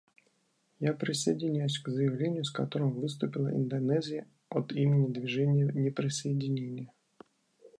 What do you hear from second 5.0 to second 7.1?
Движения неприсоединения.